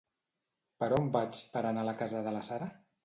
[0.83, 2.71] Per on vaig per a anar a casa de la Sara?